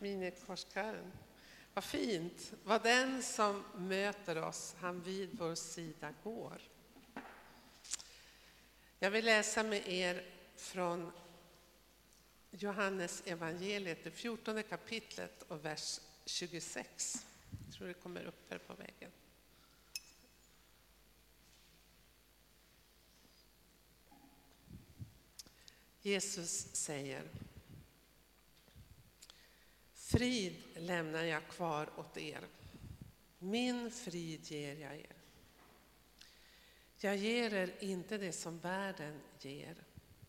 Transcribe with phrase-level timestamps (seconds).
[0.00, 1.12] Minikorskören.
[1.74, 2.52] Vad fint.
[2.64, 6.62] Vad den som möter oss, han vid vår sida går.
[8.98, 10.24] Jag vill läsa med er
[10.56, 11.12] från
[12.50, 17.26] Johannes evangeliet, det 14 kapitlet och vers 26.
[17.66, 19.10] Jag tror det kommer upp här på väggen.
[26.02, 27.22] Jesus säger
[30.10, 32.46] Frid lämnar jag kvar åt er.
[33.38, 35.16] Min frid ger jag er.
[36.96, 39.76] Jag ger er inte det som världen ger.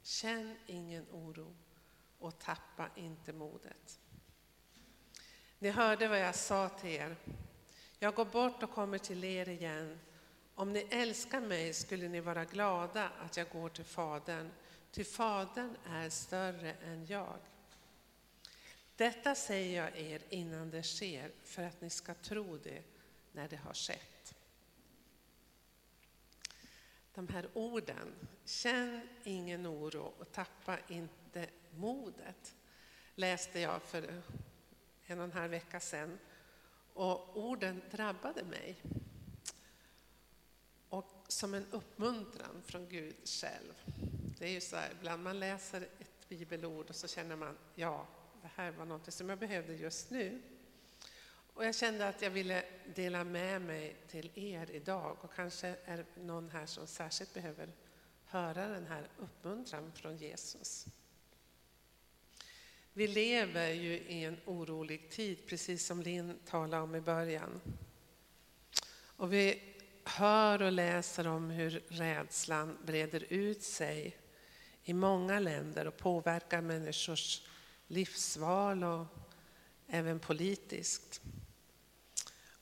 [0.04, 1.56] Känn ingen oro
[2.20, 4.00] och tappa inte modet.
[5.60, 7.16] Ni hörde vad jag sa till er.
[8.00, 10.00] Jag går bort och kommer till er igen.
[10.56, 14.52] Om ni älskar mig skulle ni vara glada att jag går till Fadern,
[14.92, 17.38] ty Fadern är större än jag.
[18.96, 22.84] Detta säger jag er innan det sker, för att ni ska tro det
[23.32, 24.36] när det har skett.
[27.14, 32.56] De här orden, känn ingen oro och tappa inte modet,
[33.16, 34.22] läste jag för
[35.06, 36.20] en och en halv vecka sedan.
[36.94, 38.82] Och orden drabbade mig.
[40.90, 43.74] Och som en uppmuntran från Gud själv.
[44.40, 48.08] Det är ju så här, ibland man läser ett bibelord och så känner man, ja,
[48.56, 50.42] här var något som jag behövde just nu.
[51.54, 52.64] Och jag kände att jag ville
[52.96, 57.70] dela med mig till er idag och kanske är någon här som särskilt behöver
[58.26, 60.86] höra den här uppmuntran från Jesus.
[62.94, 67.62] Vi lever ju i en orolig tid, precis som Linn talade om i början.
[69.04, 69.62] Och vi
[70.04, 74.18] hör och läser om hur rädslan breder ut sig
[74.84, 77.42] i många länder och påverkar människors
[77.92, 79.06] livsval och
[79.88, 81.22] även politiskt.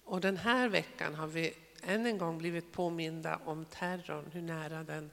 [0.03, 4.83] Och den här veckan har vi än en gång blivit påminda om terrorn, hur nära
[4.83, 5.11] den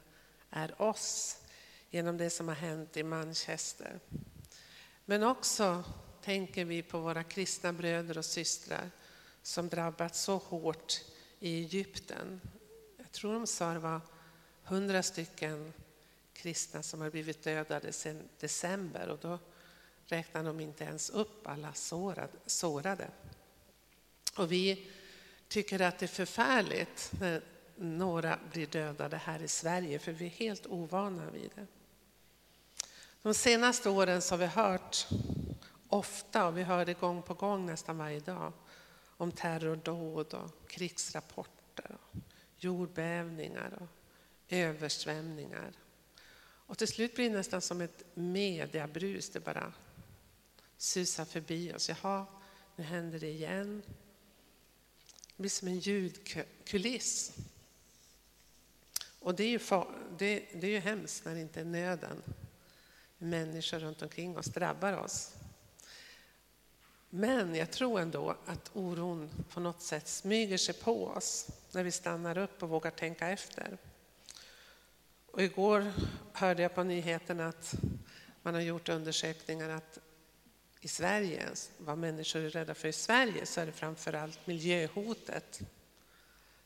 [0.50, 1.40] är oss
[1.90, 4.00] genom det som har hänt i Manchester.
[5.04, 5.84] Men också
[6.22, 8.90] tänker vi på våra kristna bröder och systrar
[9.42, 11.04] som drabbats så hårt
[11.40, 12.40] i Egypten.
[12.96, 14.00] Jag tror de sa det var
[14.62, 15.72] hundra stycken
[16.32, 19.38] kristna som har blivit dödade sedan december och då
[20.06, 21.72] räknar de inte ens upp alla
[22.46, 23.10] sårade.
[24.36, 24.90] Och vi
[25.48, 27.42] tycker att det är förfärligt när
[27.76, 31.66] några blir dödade här i Sverige, för vi är helt ovana vid det.
[33.22, 35.06] De senaste åren så har vi hört
[35.88, 38.52] ofta, och vi hör det gång på gång nästan varje dag,
[39.16, 42.18] om terrordåd och krigsrapporter, och
[42.56, 43.88] jordbävningar och
[44.48, 45.72] översvämningar.
[46.68, 49.72] Och till slut blir det nästan som ett mediabrus, det bara
[50.76, 51.88] susar förbi oss.
[51.88, 52.26] Jaha,
[52.76, 53.82] nu händer det igen.
[55.36, 57.32] Det blir som en ljudkuliss.
[59.18, 59.60] Och det är ju,
[60.18, 62.22] det, det är ju hemskt när det inte är nöden
[63.18, 65.34] människor runt omkring oss drabbar oss.
[67.10, 71.90] Men jag tror ändå att oron på något sätt smyger sig på oss när vi
[71.90, 73.78] stannar upp och vågar tänka efter.
[75.26, 75.92] Och igår
[76.32, 77.74] hörde jag på nyheterna att
[78.42, 79.98] man har gjort undersökningar att
[80.80, 81.48] i Sverige,
[81.78, 85.60] vad människor är rädda för i Sverige, så är det framförallt miljöhotet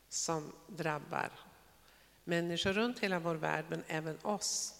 [0.09, 1.31] som drabbar
[2.23, 4.75] människor runt hela vår värld, men även oss.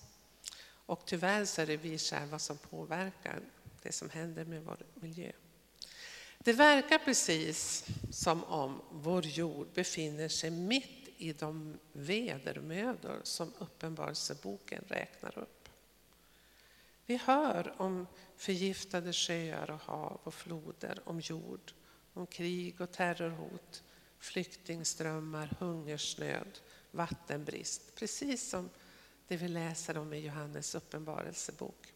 [0.86, 3.40] Och tyvärr så är det vi själva som påverkar
[3.82, 5.32] det som händer med vår miljö.
[6.40, 14.84] Det verkar precis som om vår jord befinner sig mitt i de vedermödor som Uppenbarelseboken
[14.88, 15.61] räknar upp.
[17.12, 21.72] Vi hör om förgiftade sjöar och hav och floder, om jord,
[22.14, 23.84] om krig och terrorhot,
[24.20, 26.60] flyktingströmmar, hungersnöd,
[26.92, 27.96] vattenbrist.
[27.96, 28.70] Precis som
[29.28, 31.94] det vi läser om i Johannes uppenbarelsebok.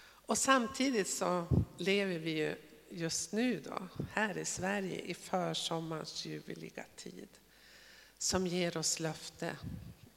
[0.00, 1.46] Och samtidigt så
[1.76, 2.56] lever vi ju
[2.90, 7.28] just nu då, här i Sverige i försommarens ljuvliga tid
[8.18, 9.56] som ger oss löfte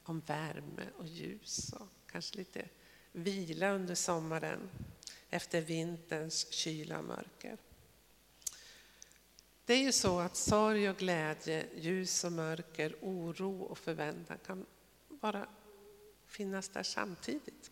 [0.04, 2.68] om värme och ljus och kanske lite
[3.12, 4.70] vila under sommaren
[5.30, 7.58] efter vinterns kyla och mörker.
[9.66, 14.66] Det är ju så att sorg och glädje, ljus och mörker, oro och förväntan kan
[15.08, 15.48] bara
[16.26, 17.72] finnas där samtidigt.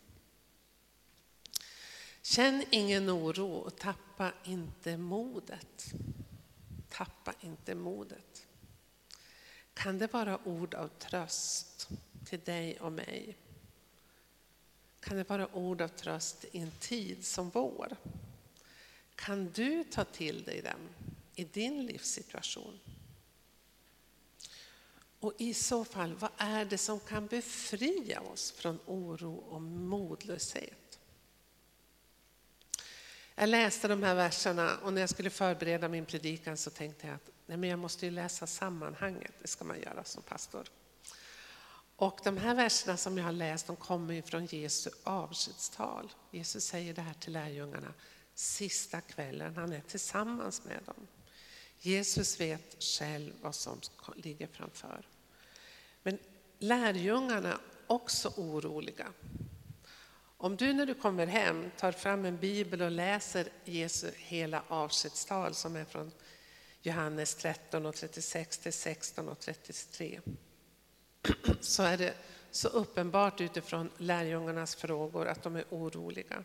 [2.21, 5.85] Känn ingen oro och tappa inte modet.
[6.89, 8.47] Tappa inte modet.
[9.73, 11.89] Kan det vara ord av tröst
[12.25, 13.37] till dig och mig?
[14.99, 17.95] Kan det vara ord av tröst i en tid som vår?
[19.15, 20.79] Kan du ta till dig den
[21.35, 22.79] i din livssituation?
[25.19, 30.99] Och i så fall, vad är det som kan befria oss från oro och modlöshet?
[33.35, 37.15] Jag läste de här verserna och när jag skulle förbereda min predikan så tänkte jag
[37.15, 40.67] att nej men jag måste ju läsa sammanhanget, det ska man göra som pastor.
[41.99, 46.11] Och de här verserna som jag har läst de kommer från Jesu avskedstal.
[46.31, 47.93] Jesus säger det här till lärjungarna
[48.33, 51.07] sista kvällen han är tillsammans med dem.
[51.79, 53.81] Jesus vet själv vad som
[54.15, 55.07] ligger framför.
[56.03, 56.19] Men
[56.59, 59.13] lärjungarna är också oroliga.
[60.37, 65.53] Om du när du kommer hem tar fram en bibel och läser Jesu hela avskedstal
[65.53, 66.11] som är från
[66.81, 70.21] Johannes 13 och 36 till 16 och 33
[71.61, 72.13] så är det
[72.51, 76.43] så uppenbart utifrån lärjungarnas frågor att de är oroliga.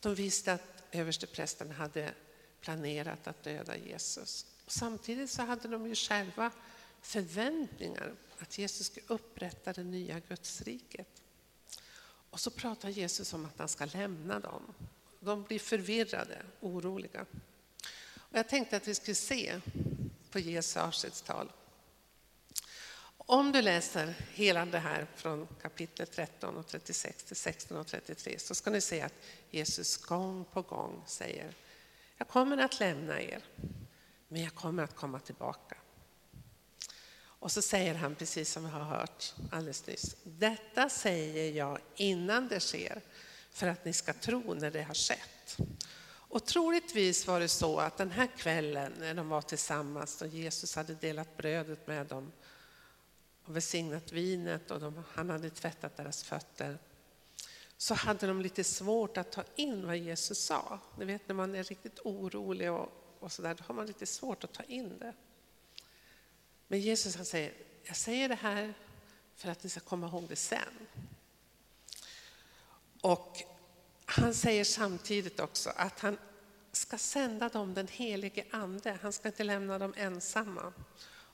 [0.00, 2.12] De visste att översteprästen hade
[2.60, 4.46] planerat att döda Jesus.
[4.66, 6.50] Samtidigt så hade de ju själva
[7.00, 11.22] förväntningar att Jesus skulle upprätta det nya Gudsriket.
[12.30, 14.74] Och så pratar Jesus om att han ska lämna dem.
[15.20, 17.26] De blir förvirrade, oroliga.
[18.14, 19.60] Och jag tänkte att vi skulle se
[20.30, 21.52] på Jesu avskedstal.
[23.28, 28.38] Om du läser hela det här från kapitel 13 och 36 till 16 och 33
[28.38, 29.14] så ska ni se att
[29.50, 31.54] Jesus gång på gång säger
[32.16, 33.42] jag kommer att lämna er,
[34.28, 35.76] men jag kommer att komma tillbaka.
[37.18, 42.48] Och så säger han, precis som vi har hört alldeles nyss, detta säger jag innan
[42.48, 43.00] det sker,
[43.50, 45.56] för att ni ska tro när det har skett.
[46.28, 50.76] Och troligtvis var det så att den här kvällen när de var tillsammans och Jesus
[50.76, 52.32] hade delat brödet med dem
[53.46, 56.78] och välsignat vinet och de, han hade tvättat deras fötter
[57.76, 60.78] så hade de lite svårt att ta in vad Jesus sa.
[60.98, 64.06] Ni vet när man är riktigt orolig och, och så där, då har man lite
[64.06, 65.14] svårt att ta in det.
[66.68, 67.52] Men Jesus han säger,
[67.84, 68.74] jag säger det här
[69.34, 70.86] för att ni ska komma ihåg det sen.
[73.00, 73.42] Och
[74.04, 76.18] han säger samtidigt också att han
[76.72, 78.98] ska sända dem den helige ande.
[79.02, 80.72] Han ska inte lämna dem ensamma.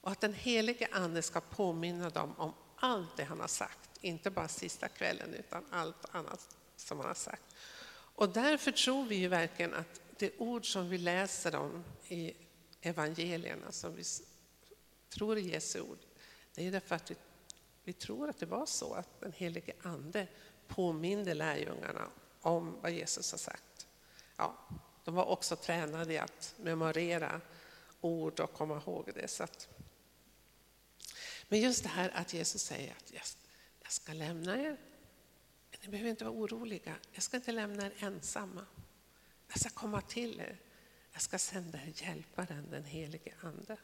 [0.03, 3.91] Och att den helige ande ska påminna dem om allt det han har sagt.
[4.01, 7.43] Inte bara sista kvällen utan allt annat som han har sagt.
[8.15, 12.35] Och därför tror vi ju verkligen att det ord som vi läser om i
[12.81, 14.03] evangelierna, som vi
[15.09, 15.99] tror i Jesu ord,
[16.55, 17.17] det är därför att vi,
[17.85, 20.27] vi tror att det var så att den helige ande
[20.67, 22.07] påminde lärjungarna
[22.41, 23.87] om vad Jesus har sagt.
[24.37, 24.59] Ja,
[25.05, 27.41] de var också tränade i att memorera
[28.01, 29.29] ord och komma ihåg det.
[29.29, 29.69] Så att...
[31.53, 33.13] Men just det här att Jesus säger att
[33.83, 34.77] jag ska lämna er,
[35.71, 36.97] men ni behöver inte vara oroliga.
[37.13, 38.67] Jag ska inte lämna er ensamma.
[39.49, 40.61] Jag ska komma till er.
[41.13, 43.77] Jag ska sända er hjälparen, den helige Ande.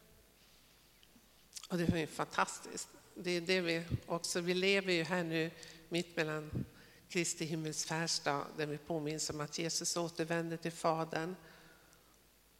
[1.68, 2.88] Och det är ju fantastiskt.
[3.14, 5.50] Det är det vi också, vi lever ju här nu
[5.88, 6.64] mitt mellan
[7.08, 11.36] Kristi himmelsfärdsdag där vi påminns om att Jesus återvände till Fadern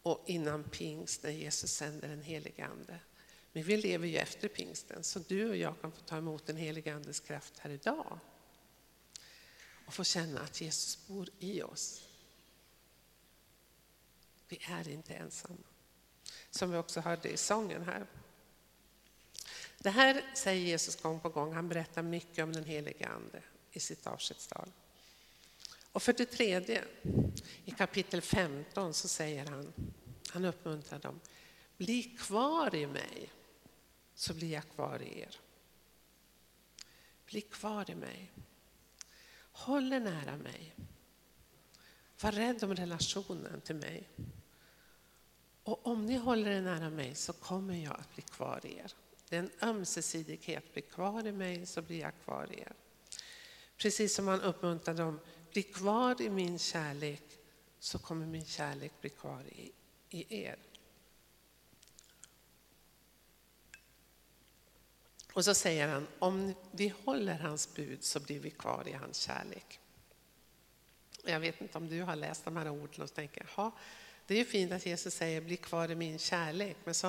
[0.03, 3.01] och innan pingst när Jesus sänder den helige Ande.
[3.53, 6.56] Men vi lever ju efter pingsten så du och jag kan få ta emot den
[6.56, 8.19] helige Andes kraft här idag
[9.87, 12.09] och få känna att Jesus bor i oss.
[14.49, 15.67] Vi är inte ensamma.
[16.50, 18.07] Som vi också hörde i sången här.
[19.78, 21.52] Det här säger Jesus gång på gång.
[21.52, 24.73] Han berättar mycket om den helige Ande i sitt avskedstal.
[25.93, 26.85] Och för det tredje,
[27.64, 29.73] i kapitel 15 så säger han,
[30.31, 31.21] han uppmuntrar dem,
[31.76, 33.31] bli kvar i mig
[34.19, 35.41] så blir jag kvar i er.
[37.27, 38.33] Bli kvar i mig.
[39.53, 40.75] Håll er nära mig.
[42.21, 44.09] Var rädd om relationen till mig.
[45.63, 48.93] Och om ni håller er nära mig så kommer jag att bli kvar i er.
[49.29, 50.73] Det är en ömsesidighet.
[50.73, 52.73] Bli kvar i mig så blir jag kvar i er.
[53.77, 55.21] Precis som han uppmuntrar dem,
[55.53, 57.39] bli kvar i min kärlek
[57.79, 59.73] så kommer min kärlek bli kvar i,
[60.11, 60.59] i er.
[65.38, 69.16] Och så säger han, om vi håller hans bud så blir vi kvar i hans
[69.16, 69.80] kärlek.
[71.25, 73.73] Jag vet inte om du har läst de här orden och tänker, ja,
[74.26, 76.76] det är ju fint att Jesus säger bli kvar i min kärlek.
[76.85, 77.07] Men så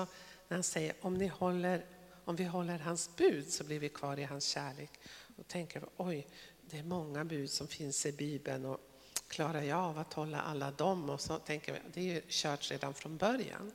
[0.48, 1.84] när han säger om, ni håller,
[2.24, 4.90] om vi håller hans bud så blir vi kvar i hans kärlek.
[5.36, 6.26] Då tänker oj,
[6.70, 8.80] det är många bud som finns i Bibeln och
[9.28, 11.10] klarar jag av att hålla alla dem?
[11.10, 13.72] Och så tänker vi det är ju kört redan från början.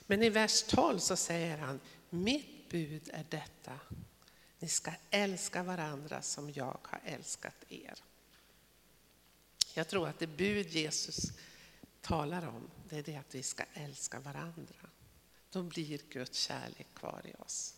[0.00, 1.80] Men i vers 12 så säger han,
[2.10, 3.80] mitt bud är detta,
[4.58, 7.94] ni ska älska varandra som jag har älskat er.
[9.74, 11.32] Jag tror att det bud Jesus
[12.00, 14.90] talar om, det är det att vi ska älska varandra.
[15.50, 17.76] Då blir Guds kärlek kvar i oss.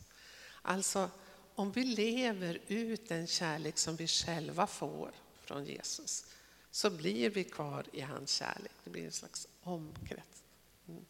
[0.62, 1.10] Alltså,
[1.54, 6.26] om vi lever ut den kärlek som vi själva får från Jesus,
[6.70, 8.72] så blir vi kvar i hans kärlek.
[8.84, 10.42] Det blir en slags omkrets.
[10.88, 11.04] Mm.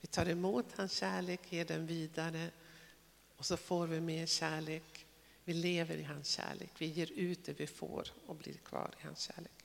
[0.00, 2.50] Vi tar emot hans kärlek, ger den vidare
[3.36, 5.06] och så får vi mer kärlek.
[5.44, 9.06] Vi lever i hans kärlek, vi ger ut det vi får och blir kvar i
[9.06, 9.64] hans kärlek.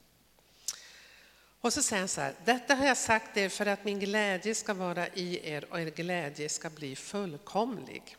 [1.62, 4.56] Och så säger han så här, detta har jag sagt er för att min glädje
[4.56, 8.18] ska vara i er och er glädje ska bli fullkomlig.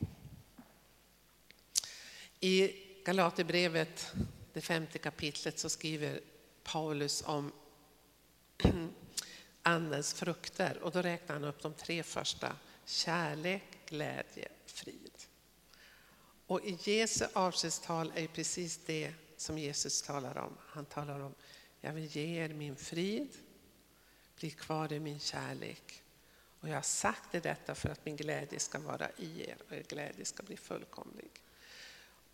[2.40, 2.72] I
[3.04, 4.12] Galaterbrevet,
[4.52, 6.20] det femte kapitlet, så skriver
[6.62, 7.52] Paulus om
[9.62, 12.52] Andens frukter och då räknar han upp de tre första.
[12.84, 15.09] Kärlek, glädje, frid.
[16.50, 20.56] Och i Jesu avskedstal är precis det som Jesus talar om.
[20.66, 21.34] Han talar om,
[21.80, 23.28] jag vill ge er min frid,
[24.36, 26.02] bli kvar i min kärlek.
[26.60, 29.72] Och jag har sagt er detta för att min glädje ska vara i er och
[29.72, 31.30] er glädje ska bli fullkomlig.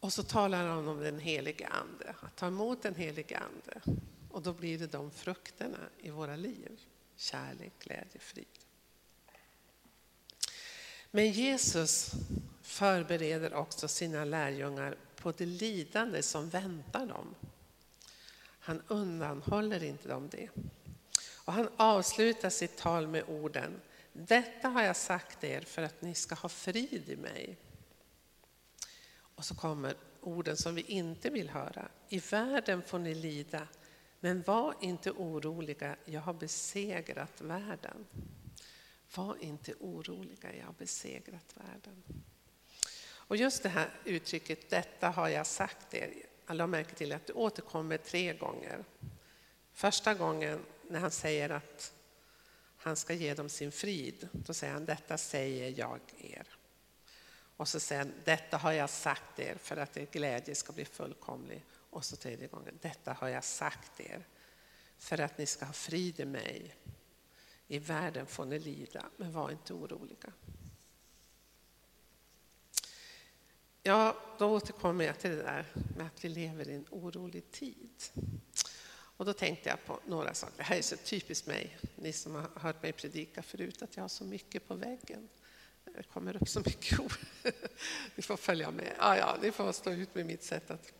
[0.01, 4.01] Och så talar han om den helige Ande, att ta emot den helige Ande.
[4.31, 6.81] Och då blir det de frukterna i våra liv.
[7.17, 8.47] Kärlek, glädje, frid.
[11.11, 12.15] Men Jesus
[12.67, 17.35] förbereder också sina lärjungar på det lidande som väntar dem.
[18.61, 20.49] Han undanhåller inte dem det.
[21.35, 23.81] Och han avslutar sitt tal med orden
[24.13, 27.57] Detta har jag sagt er för att ni ska ha frid i mig.
[29.15, 31.89] Och så kommer orden som vi inte vill höra.
[32.09, 33.69] I världen får ni lida,
[34.21, 38.07] men var inte oroliga, jag har besegrat världen.
[39.15, 42.03] Var inte oroliga, jag har besegrat världen.
[43.29, 46.13] Och just det här uttrycket, detta har jag sagt er,
[46.47, 48.85] jag la märke till att det återkommer tre gånger.
[49.73, 51.93] Första gången när han säger att
[52.77, 56.47] han ska ge dem sin frid, då säger han detta säger jag er.
[57.57, 60.85] Och så säger han, detta har jag sagt er för att er glädje ska bli
[60.85, 61.65] fullkomlig.
[61.91, 64.27] Och så tredje gången, detta har jag sagt er
[64.99, 66.75] för att ni ska ha frid i mig.
[67.69, 70.33] I världen får ni lida, men var inte oroliga.
[73.87, 75.67] Ja, då återkommer jag till det där
[75.97, 78.05] med att vi lever i en orolig tid.
[78.89, 80.57] Och då tänkte jag på några saker.
[80.57, 84.05] Det här är så typiskt mig, ni som har hört mig predika förut, att jag
[84.05, 85.29] har så mycket på väggen.
[85.85, 87.13] Det kommer upp så mycket ord.
[88.17, 88.95] Ni får följa med.
[88.99, 90.93] Ja, ja, ni får stå ut med mitt sätt att...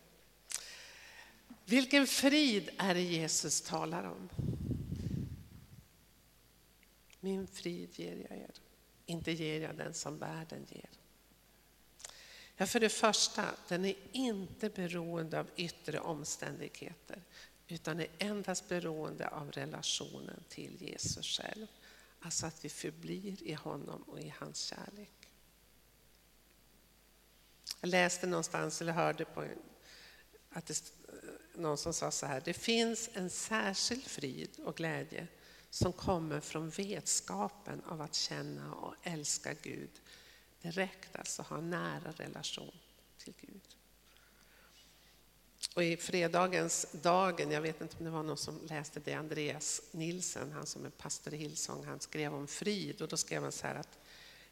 [1.65, 4.29] Vilken frid är det Jesus talar om?
[7.19, 8.51] Min frid ger jag er,
[9.05, 10.89] inte ger jag den som världen ger.
[12.57, 17.23] Ja, för det första, den är inte beroende av yttre omständigheter
[17.67, 21.67] utan är endast beroende av relationen till Jesus själv.
[22.19, 25.29] Alltså att vi förblir i honom och i hans kärlek.
[27.81, 29.45] Jag läste någonstans, eller hörde på
[30.49, 30.93] att det,
[31.55, 35.27] någon som sa så här, det finns en särskild frid och glädje
[35.69, 40.01] som kommer från vetskapen av att känna och älska Gud
[40.61, 42.75] direkt, alltså ha en nära relation
[43.17, 43.77] till Gud.
[45.75, 49.81] Och i fredagens dagen, jag vet inte om det var någon som läste det, Andreas
[49.91, 53.51] Nilsen, han som är pastor i Hillsong, han skrev om frid och då skrev han
[53.51, 53.99] så här att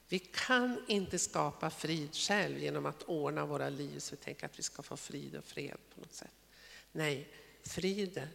[0.07, 4.59] vi kan inte skapa frid själv genom att ordna våra liv så vi tänker att
[4.59, 6.33] vi ska få frid och fred på något sätt.
[6.91, 7.29] Nej,
[7.63, 8.27] friden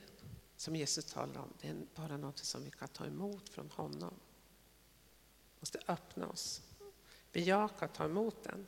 [0.57, 4.15] som Jesus talar om, det är bara något som vi kan ta emot från honom.
[5.55, 6.63] Vi måste öppna oss,
[7.33, 8.67] bejaka och ta emot den.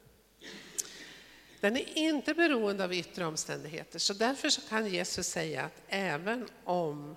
[1.60, 6.48] Den är inte beroende av yttre omständigheter, så därför så kan Jesus säga att även
[6.64, 7.16] om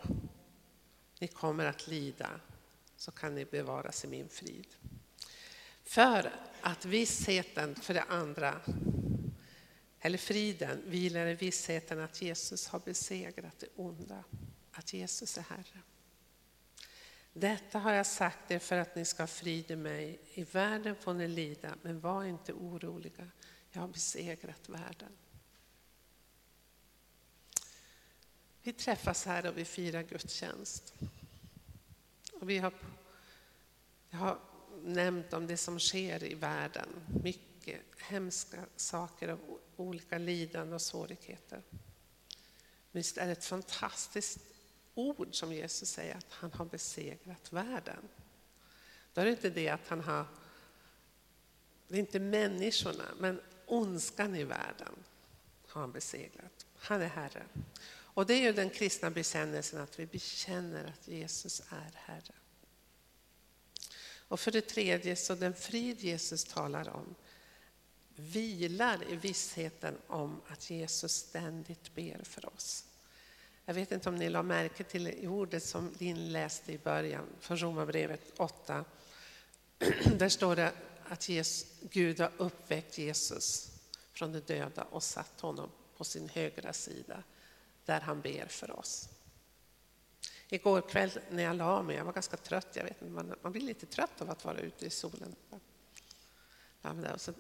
[1.20, 2.30] ni kommer att lida
[2.98, 4.68] så kan ni bevaras i min frid.
[5.84, 8.62] För att vissheten för det andra,
[10.00, 14.24] eller friden, vilar i vissheten att Jesus har besegrat det onda,
[14.72, 15.82] att Jesus är Herre.
[17.38, 20.20] Detta har jag sagt er för att ni ska ha frid i mig.
[20.34, 23.30] I världen får ni lida, men var inte oroliga.
[23.72, 25.12] Jag har besegrat världen.
[28.62, 30.94] Vi träffas här och vi firar gudstjänst.
[32.34, 32.74] Och vi har,
[34.10, 34.40] jag har
[34.84, 36.90] nämnt om det som sker i världen.
[37.24, 41.62] Mycket hemska saker av olika lidanden och svårigheter.
[42.92, 44.55] Visst är det ett fantastiskt
[44.96, 48.10] ord som Jesus säger att han har besegrat världen.
[49.14, 50.26] Då är det inte det att han har,
[51.88, 54.96] det är inte människorna, men ondskan i världen
[55.68, 56.66] har han besegrat.
[56.78, 57.44] Han är Herre.
[57.88, 62.36] Och det är ju den kristna bekännelsen att vi bekänner att Jesus är Herre.
[64.28, 67.16] Och för det tredje, så den frid Jesus talar om
[68.16, 72.86] vilar i vissheten om att Jesus ständigt ber för oss.
[73.68, 77.58] Jag vet inte om ni la märke till ordet som Linn läste i början från
[77.58, 78.86] Romarbrevet 8.
[80.18, 80.72] Där står det
[81.10, 81.30] att
[81.82, 83.72] Gud har uppväckt Jesus
[84.14, 87.24] från de döda och satt honom på sin högra sida
[87.86, 89.10] där han ber för oss.
[90.50, 93.62] Igår kväll när jag la mig, jag var ganska trött, jag vet man, man blir
[93.62, 95.36] lite trött av att vara ute i solen.
[97.14, 97.34] Och så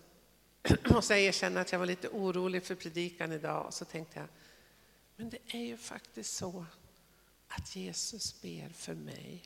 [0.94, 4.28] måste jag erkänna att jag var lite orolig för predikan idag och så tänkte jag,
[5.16, 6.66] men det är ju faktiskt så
[7.48, 9.44] att Jesus ber för mig.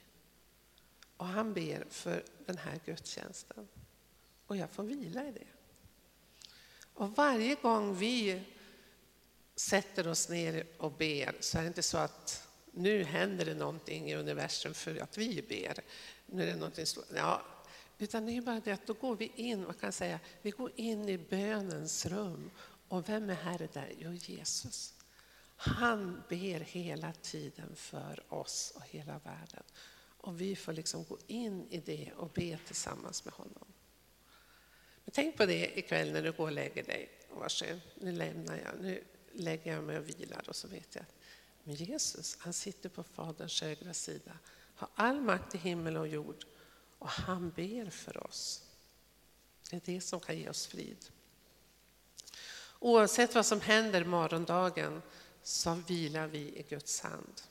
[1.18, 3.68] Och han ber för den här gudstjänsten.
[4.48, 5.48] Och jag får vila i det.
[6.94, 8.44] Och varje gång vi
[9.56, 14.10] sätter oss ner och ber så är det inte så att nu händer det någonting
[14.12, 15.80] i universum för att vi ber.
[16.26, 17.06] Nu är det någonting stort.
[17.16, 17.46] Ja,
[17.98, 20.72] utan det är bara det att då går vi in, man kan säga, vi går
[20.76, 22.52] in i bönens rum.
[22.88, 23.94] Och vem är Herre där?
[23.98, 24.94] Jo, Jesus.
[25.62, 29.64] Han ber hela tiden för oss och hela världen.
[30.18, 33.66] Och vi får liksom gå in i det och be tillsammans med honom.
[35.06, 37.10] Men tänk på det ikväll när du går och lägger dig.
[37.30, 37.52] Vad
[37.96, 41.16] nu lämnar jag, nu lägger jag mig och vilar och så vet jag att
[41.64, 44.32] men Jesus, han sitter på Faderns högra sida,
[44.76, 46.46] har all makt i himmel och jord
[47.00, 48.64] och han ber för oss.
[49.70, 51.06] Det är det som kan ge oss frid.
[52.80, 55.02] Oavsett vad som händer morgondagen
[55.44, 57.42] så vilar vi i Guds hand.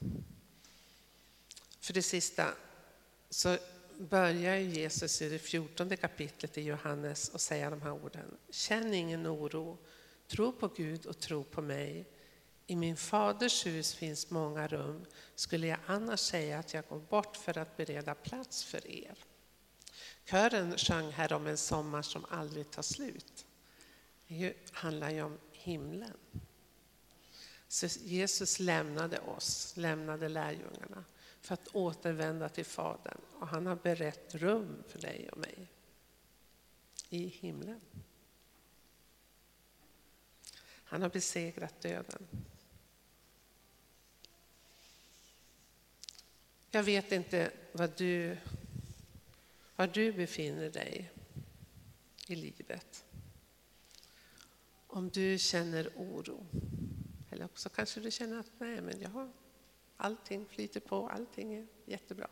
[1.80, 2.54] För det sista
[3.30, 3.58] så
[3.98, 8.36] börjar Jesus i det fjortonde kapitlet i Johannes och säga de här orden.
[8.50, 9.78] Känn ingen oro,
[10.26, 12.06] tro på Gud och tro på mig.
[12.66, 15.04] I min faders hus finns många rum.
[15.34, 19.18] Skulle jag annars säga att jag går bort för att bereda plats för er?
[20.24, 23.46] Kören sjöng här om en sommar som aldrig tar slut.
[24.26, 26.16] Det handlar ju om himlen.
[27.68, 31.04] Så Jesus lämnade oss, lämnade lärjungarna
[31.40, 33.20] för att återvända till Fadern.
[33.38, 35.68] Och han har berett rum för dig och mig
[37.08, 37.80] i himlen.
[40.84, 42.28] Han har besegrat döden.
[46.70, 48.36] Jag vet inte var du,
[49.76, 51.12] var du befinner dig
[52.26, 53.04] i livet.
[54.86, 56.46] Om du känner oro.
[57.30, 59.32] Eller också kanske du känner att nej, men jag har,
[59.96, 62.28] allting flyter på, allting är jättebra.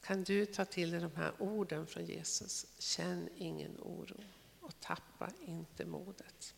[0.00, 2.66] Kan du ta till dig de här orden från Jesus?
[2.78, 4.24] Känn ingen oro
[4.60, 6.54] och tappa inte modet.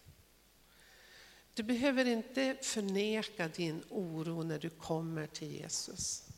[1.55, 6.29] Du behöver inte förneka din oro när du kommer till Jesus.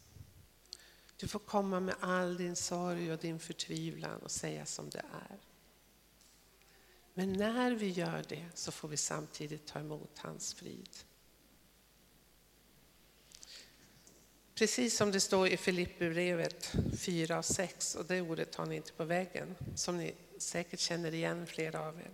[1.17, 5.39] Du får komma med all din sorg och din förtvivlan och säga som det är.
[7.19, 10.89] Men när vi gör det så får vi samtidigt ta emot hans frid.
[14.55, 18.93] Precis som det står i Filipperbrevet 4 och 6, och det ordet har ni inte
[18.93, 22.11] på väggen, som ni säkert känner igen flera av er.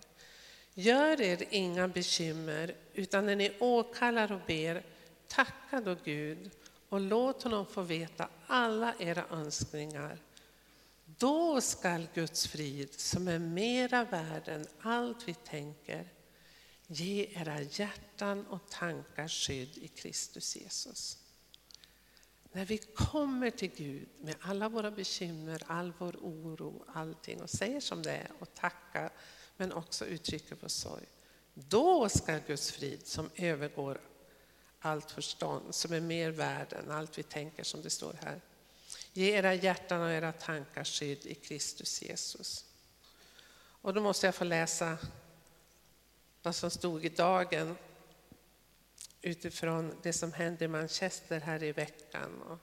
[0.75, 4.87] Gör er inga bekymmer, utan när ni åkallar och ber,
[5.29, 6.51] tacka då Gud
[6.89, 10.19] och låt honom få veta alla era önskningar.
[11.05, 16.13] Då skall Guds frid, som är mera värd än allt vi tänker,
[16.87, 21.19] ge era hjärtan och tankar skydd i Kristus Jesus.
[22.53, 27.81] När vi kommer till Gud med alla våra bekymmer, all vår oro, allting och säger
[27.81, 29.13] som det är och tackar
[29.57, 31.07] men också uttrycker vår sorg.
[31.55, 34.01] Då ska Guds frid som övergår
[34.79, 38.41] allt förstånd, som är mer värd än allt vi tänker som det står här.
[39.17, 42.65] Ge era hjärtan och era tankar skydd i Kristus Jesus.
[43.57, 44.99] Och då måste jag få läsa
[46.43, 47.77] vad som stod i dagen
[49.23, 52.43] utifrån det som hände i Manchester här i veckan.
[52.43, 52.59] Och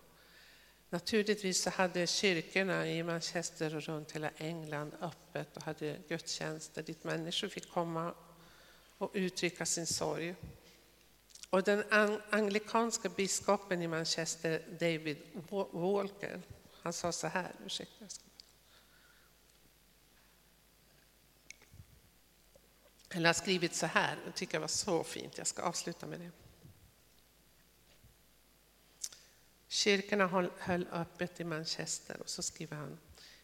[0.89, 7.03] naturligtvis så hade kyrkorna i Manchester och runt hela England öppet och hade gudstjänster dit
[7.03, 8.13] människor fick komma
[8.97, 10.35] och uttrycka sin sorg.
[11.51, 11.83] Och den
[12.29, 15.17] anglikanska biskopen i Manchester, David
[15.71, 16.41] Walker,
[16.81, 18.05] han sa så här, ursäkta.
[23.09, 26.19] Eller har skrivit så här, det tycker jag var så fint, jag ska avsluta med
[26.19, 26.31] det.
[29.67, 32.97] Kyrkorna höll öppet i Manchester och så skriver han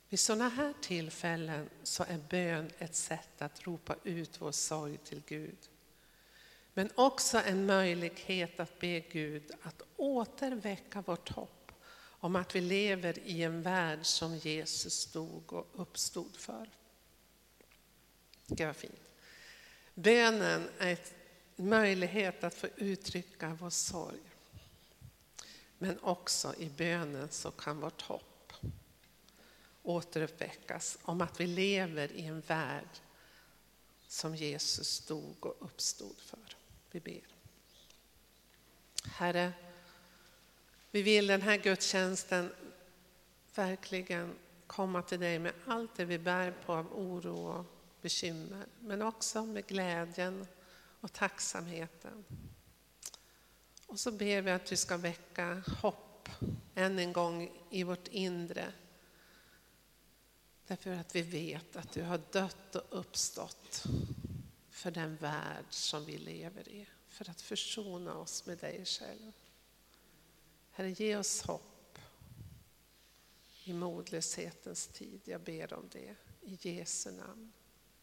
[0.10, 5.22] vid sådana här tillfällen så är bön ett sätt att ropa ut vår sorg till
[5.28, 5.58] Gud.
[6.78, 13.20] Men också en möjlighet att be Gud att återväcka vårt hopp om att vi lever
[13.20, 16.70] i en värld som Jesus stod och uppstod för.
[18.46, 19.02] Det var fint.
[19.94, 21.00] Bönen är
[21.56, 24.22] en möjlighet att få uttrycka vår sorg.
[25.78, 28.54] Men också i bönen så kan vårt hopp
[29.84, 32.90] återuppväckas om att vi lever i en värld
[34.08, 36.58] som Jesus stod och uppstod för.
[36.92, 37.28] Vi ber.
[39.04, 39.54] Herre,
[40.92, 42.52] vi vill den här gudstjänsten
[43.56, 44.36] verkligen
[44.68, 47.66] komma till dig med allt det vi bär på av oro och
[48.02, 50.48] bekymmer, men också med glädjen
[51.02, 52.26] och tacksamheten.
[53.88, 56.30] Och så ber vi att du ska väcka hopp
[56.76, 58.74] än en gång i vårt inre.
[60.68, 63.84] Därför att vi vet att du har dött och uppstått
[64.78, 66.88] för den värld som vi lever i.
[67.08, 69.32] För att försona oss med dig själv.
[70.72, 72.00] Herre, ge oss hopp
[73.64, 75.22] i modlöshetens tid.
[75.26, 76.16] Jag ber om det.
[76.42, 77.54] I Jesu namn.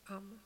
[0.05, 0.41] Amen.